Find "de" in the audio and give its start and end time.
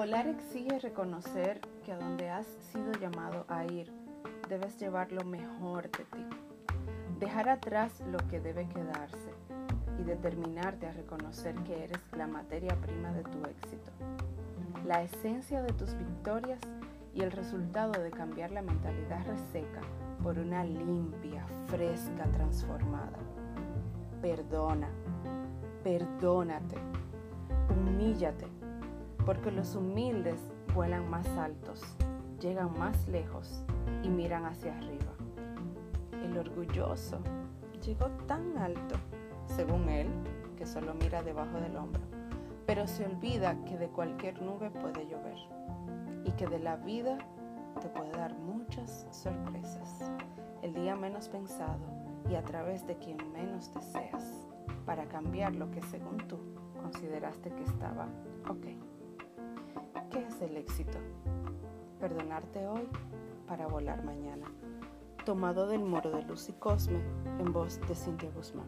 5.90-6.04, 13.12-13.24, 15.60-15.74, 18.00-18.10, 43.78-43.88, 46.46-46.58, 52.86-52.96, 66.10-66.22, 67.86-67.94